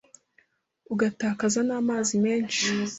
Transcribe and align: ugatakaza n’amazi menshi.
ugatakaza 0.93 1.59
n’amazi 1.67 2.13
menshi. 2.25 2.63